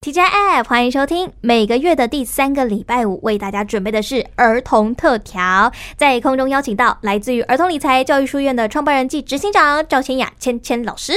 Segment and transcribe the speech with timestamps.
[0.00, 1.32] TGI App，欢迎收听。
[1.40, 11.14] 每个月的第三个礼拜五，为大家准备的是儿童特调，在空中邀请到来自于儿童理财教育书院的创办人暨执行长赵千雅千千老师。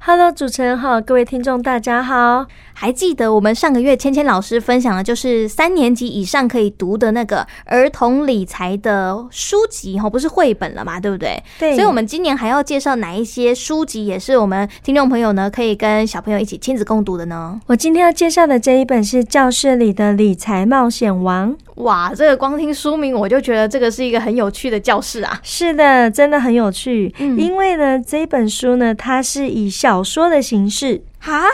[0.00, 2.46] Hello，主持人好，各位听众大家好。
[2.72, 11.42] 还记得我们上个月芊芊老师分享的，就是三年级以上可以读的那个儿童理财的书籍，哈，不是绘本了嘛，对不对？
[11.58, 11.74] 对。
[11.74, 17.60] 所以，我们今年还要介绍哪一些书籍，也是我们听众朋友呢可以跟小朋友一起亲子共读的呢？
[17.66, 21.52] 我今天要介绍的这一本是《教室里的理财冒险王》。
[21.78, 25.38] 哇，这个光听书名我就觉得这个是一个很有趣的教室啊！
[25.42, 27.14] 是的，真的很有趣。
[27.18, 31.44] 嗯，因为呢，这本书呢，它是以小说的形式哈。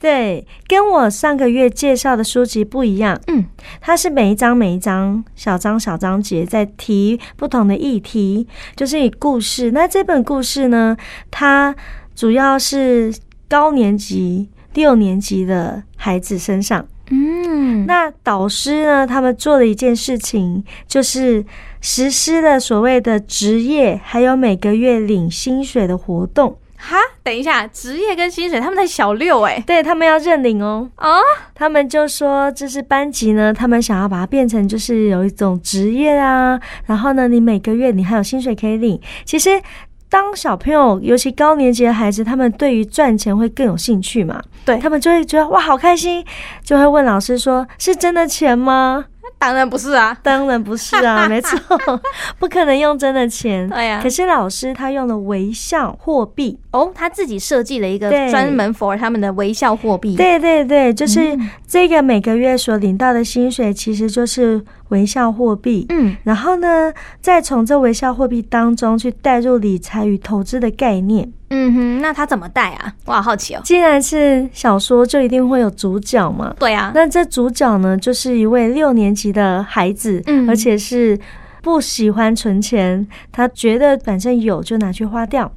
[0.00, 3.18] 对，跟我上个月介绍的书籍不一样。
[3.26, 3.44] 嗯，
[3.80, 8.46] 它是每一章每一章小章小章节在提不同的议题，
[8.76, 9.70] 就是以故事。
[9.70, 10.96] 那这本故事呢，
[11.30, 11.74] 它
[12.14, 13.14] 主要是
[13.48, 16.86] 高年级六年级的孩子身上。
[17.10, 21.44] 嗯，那导师呢，他们做了一件事情，就是
[21.80, 26.58] 实施了所谓的职业，还有每个月领薪水的活动。
[26.76, 30.86] 哈，等一下，职业跟薪水，他们才小六哎，对，他们要认领哦。
[30.96, 31.08] 啊，
[31.54, 36.60] 他们就说这是班级呢，他们想要把它变成就是有一种职业啊。
[36.84, 39.00] 然后呢，你每个月你还有薪水可以领。
[39.24, 39.50] 其实，
[40.14, 44.40] 当小朋友，尤其高年级的孩子，他们对于赚钱会更有兴趣嘛。
[44.64, 46.24] 对，他们就会觉得哇，好开心，
[46.62, 49.06] 就会问老师说：“是真的钱吗？”
[49.40, 51.58] 当然不是啊，当然不是啊， 没错，
[52.38, 53.68] 不可能用真的钱。
[53.68, 60.16] 对呀，可是老师他用了微笑货币哦，他自己设计了一个专门 for 他们的微笑货币。
[60.16, 65.86] 对对对，就是这个每个月所领到的薪水，其实就是微笑货币。
[65.90, 71.32] 嗯，然后呢，再从这微笑货币当中去带入理财与投资的概念。
[71.50, 72.92] 嗯哼，那他怎么带啊？
[73.04, 73.60] 我好好奇哦。
[73.62, 76.52] 既然是小说，就一定会有主角嘛。
[76.58, 81.16] 对啊，那这主角呢，就是一位六年级的孩子，嗯，而且是
[81.62, 85.52] 不喜欢存钱，他觉得反正有就拿去花掉。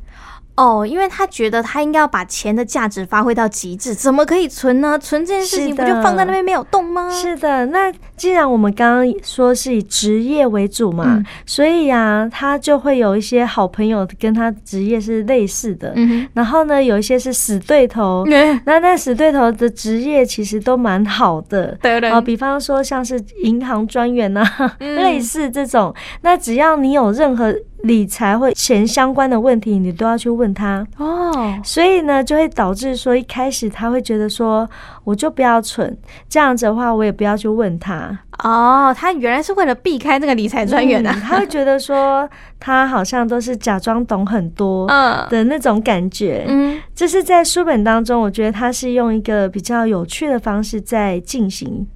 [0.58, 4.98] 哦，因为他觉得他应该要把钱的价值发挥到极致，怎么可以存呢？
[5.00, 7.10] 存这件事情不就放在那边没有动吗？
[7.12, 15.94] 是的，那既然我们刚刚说是以职业为主嘛，嗯、所以呀、啊，他就会有一些好朋友跟他职业是类似的。
[15.96, 18.26] 嗯，然后呢，有一些是死对头。
[18.28, 21.78] 嗯、那那死对头的职业其实都蛮好的。
[21.82, 22.10] 对对。
[22.10, 25.94] 啊，比方说像是银行专员呐、啊，嗯、 类似这种。
[26.22, 27.54] 那只要你有任何
[27.88, 31.58] 理财或钱相关的问题，你都要去问他哦。
[31.64, 34.70] 所以呢，就会导致说，一开始他会觉得说，
[35.04, 35.98] 我就不要存，
[36.30, 38.20] 这样子的话，我也不要去问他。
[38.44, 41.20] 哦，他原来是为了避开那个理财专员啊。
[41.24, 44.88] 他会觉得说，他好像都是假装懂很多
[45.30, 46.46] 的那种感觉。
[46.48, 51.88] 嗯，这是在书本当中，我觉得他是用一个比较有趣的方式在进行。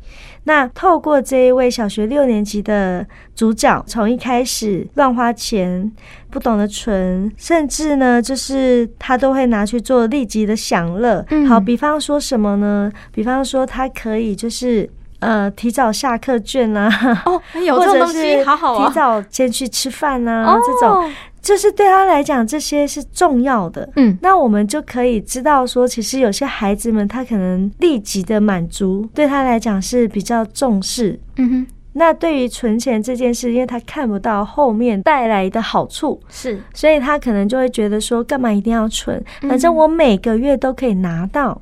[0.43, 5.91] 那透过这一位小学六年级的主角，从一开始乱花钱，
[6.29, 11.23] 不懂得存，甚至呢，就是他都会拿去做立即的享乐。
[11.29, 12.91] 嗯，好，比方说什么呢？
[13.11, 16.89] 比方说他可以就是呃提早下课券啊，
[17.25, 21.11] 哦，有这种东西，好好啊，提早先去吃饭啊，这种。
[21.41, 23.89] 就是对他来讲，这些是重要的。
[23.95, 31.19] 嗯，那我们就可以知道说，其实有些孩子们他可能立即的满足，对他来讲是比较重视。
[31.37, 39.21] 嗯哼，那对于存钱这件事，因为他看不到后面带来的好处，是，所以他可能就会觉得说，干嘛一定要存？
[39.41, 41.59] 反正我每个月都可以拿到。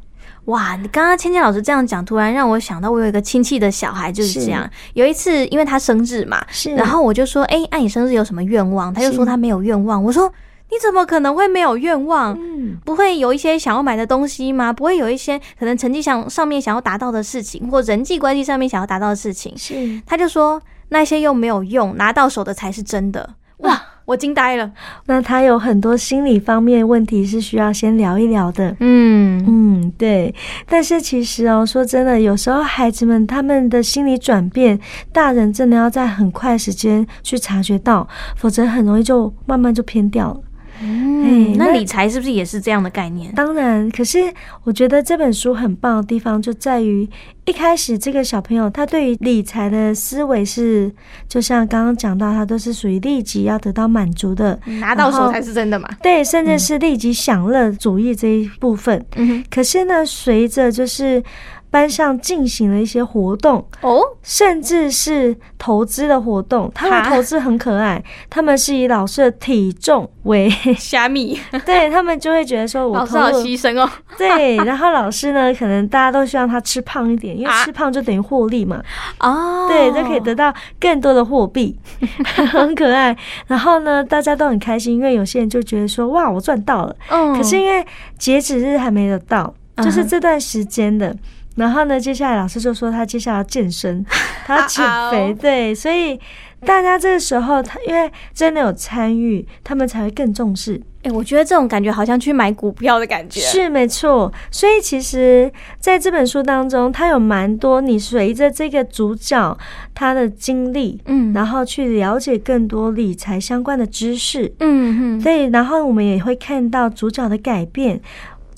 [0.50, 4.68] 哇，你刚刚芊芊老师这样讲，突然让我想到，我有一个亲戚的小孩就是这样。
[4.94, 8.92] 有一次，因为他生日嘛，是，然后我就说，哎，按你生日有什么愿望？
[8.92, 10.04] 他就说他没有愿望。
[10.04, 10.28] 我说，
[10.72, 12.36] 你怎么可能会没有愿望？
[12.40, 14.74] 嗯，不会有一些想要买的东西吗？
[14.74, 19.56] 不会有一些可能成绩上上面想要达到的事情，或人际关系上面想要达到的事情？
[19.56, 23.36] 是，他就说那些又没有用，拿到手的才是真的。
[23.58, 23.80] 哇！
[24.10, 24.72] 我惊呆了，
[25.06, 28.76] 那他有很多心理方面问题是需要先聊一聊的。
[28.80, 30.34] 嗯嗯，对。
[30.66, 34.80] 但是其实哦，说真的，有时候孩子们他们的心理转变，
[35.14, 40.42] 大人真的要在很快时间去察觉到，否则很容易就慢慢就偏掉了。
[40.82, 43.34] 嗯，那理财是不是也是这样的概念？
[43.34, 44.34] 当然，可是
[44.64, 47.08] 我觉得这本书很棒的地方就在于，
[47.46, 50.92] 一开始这个小朋友他对于理财的思维是，
[51.28, 55.90] 就像刚刚讲到，他都是属于立即要得到满足的，拿到手才是真的嘛。
[56.02, 59.06] 对，甚至是立即享乐主义这一部分。
[59.50, 61.22] 可是呢，随着就是
[61.72, 66.72] 班上进行了一些活动哦，甚至是投资的活动。
[66.74, 73.90] 他们投资很可爱，他们是以老师的体重为 虾米，对他们就会觉得说，我老师好牺牲哦。
[74.18, 78.82] 对， 然后老师呢，可能大家都希望他吃胖一点，因为吃胖就等于获利嘛。
[79.20, 81.78] 哦，对，就可以得到更多的货币，
[82.52, 83.16] 很可爱。
[83.48, 86.96] 然后呢，大家都很开心，因为有些人就觉得说，哇，我赚到了。
[87.10, 87.86] 嗯，可是因为
[88.18, 91.16] 截止日还没有到，就是这段时间的。
[91.60, 94.04] 然后呢，接下来老师就说他接下来要健身，
[94.48, 96.20] 他要减肥，对，所以
[96.66, 100.82] 大家这个时候他因为真的有参与，他们才会更重视。
[101.04, 104.30] 哎，我觉得这种感觉好像去买股票的感觉，是没错。
[104.52, 109.58] 所以其实在这本书当中，它有蛮多你随着这个主角
[109.96, 118.02] 他的经历，嗯，然后去了解更多理财相关的知识，嗯嗯，对，然后我们也会看到主角的改变。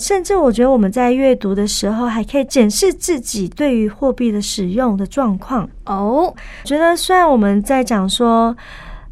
[0.01, 5.69] 甚至我觉得我们在阅读的时候，还可以检视自己对于货币的使用的状况。
[5.85, 6.33] 哦，
[6.63, 8.55] 觉得虽然我们在讲说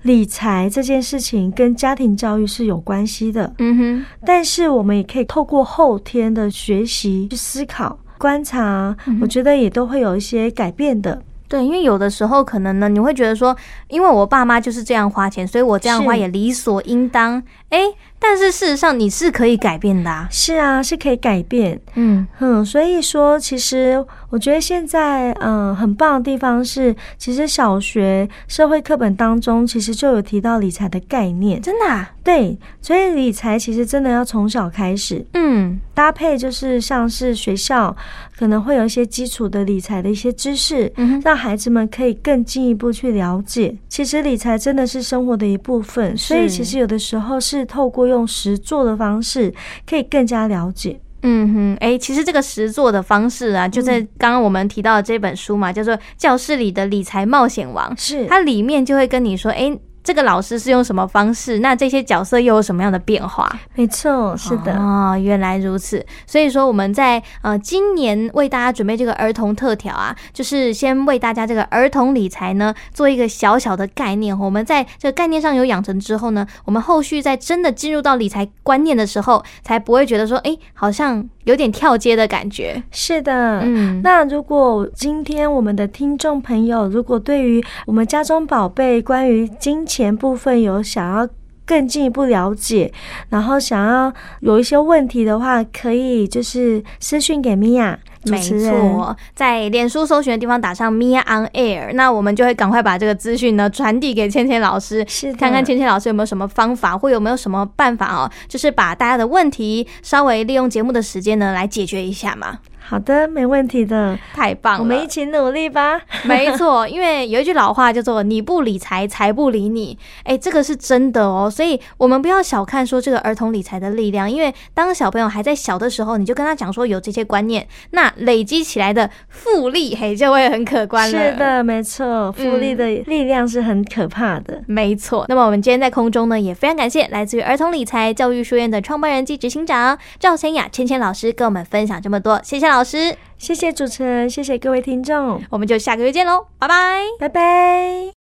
[0.02, 11.22] 理财这件事情跟家庭教育是有关系的，嗯哼，但是我们也可以透过后天的学习去思考、观察，我觉得也都会有一些改变的。
[11.48, 13.56] 对，因为有的时候可能呢，你会觉得说，
[13.88, 17.42] 因为我爸妈就是这样花钱，所以我这样花也理所应当。
[17.70, 17.80] 哎。
[18.22, 20.28] 但是事实上，你是可以改变的啊。
[20.30, 21.80] 是啊，是可以改变。
[21.96, 31.62] 嗯哼，所以说，其实我觉得现在嗯很棒的地方是，其实小学社会课本当中其实就有提到理财的概念。
[31.62, 32.12] 真的啊？
[32.22, 35.26] 对，所以理财其实真的要从小开始。
[35.34, 37.96] 嗯，搭配就是像是学校
[38.38, 43.74] 可能会有一些基础的理财的一些知识，嗯，让孩子们可以更进一步去了解。
[43.88, 48.09] 其实理财真的是生活的一部分，所以其实有的时候是透过。
[48.10, 49.54] 用实做的方式
[49.88, 51.00] 可以更加了解。
[51.22, 59.80] 嗯哼，哎、欸，其实这个实做的方式啊，就在刚刚我们提到的这本书嘛，叫做《教室里的理财冒险王》，是它里面就会跟你说，哎、欸。
[60.10, 61.60] 这个老师是用什么方式？
[61.60, 63.48] 那这些角色又有什么样的变化？
[63.76, 64.74] 没错，是的。
[64.76, 66.04] 哦，原来如此。
[66.26, 74.36] 所以说我们在呃今年为大家准备这个儿童特调啊，就是先为大家这个儿童理财呢做一个小小的概念。
[74.36, 82.82] 我们在这个概念上有养成之后呢，我们后续在真的进入到理财观念的时候，才不会觉得说，哎，好像有点跳街的感觉。
[82.90, 84.02] 是的，嗯。
[84.04, 91.28] 那如果今天我们的听众朋友，如果对于我们家中宝贝关于金钱部分有想要
[91.66, 92.92] 更进一步了解，
[93.30, 98.00] 然后想要有一些问题的话，可以就是私讯给米娅。
[98.26, 112.60] 没错，在脸书搜寻的地方打上 Mia on Air，那我们就会赶快把这个资讯呢传递给芊芊老师，是看看芊芊老师有没有什么方法，或有没有什么办法哦，就是把大家的问题稍微利用节目的时间呢来解决一下嘛。
[112.90, 116.02] 好的，没问题的，太棒了，我们一起努力吧。
[116.26, 119.96] 没错，因为有一句老话叫做“你不理财，财不理你”，
[120.26, 121.48] 哎，这个是真的哦。
[121.48, 131.32] 所以，我们不要小看说这个儿童理财的力量，因为当小朋友还在小的时候，你就跟他讲说有这些观念，那累积起来的复利，嘿，就会很可观了。
[131.32, 134.56] 是的，没错，复利的力量是很可怕的。
[134.56, 135.26] 嗯，没错。
[135.30, 142.79] 那么，我们今天在空中呢，也非常感谢来自于儿童理财教育书院的创办人暨执行长赵千雅芊芊老师跟我们分享这么多，谢谢老。
[142.80, 148.19] 老师，谢谢主持人，谢谢各位听众，我们就下个月见喽，拜拜，拜拜。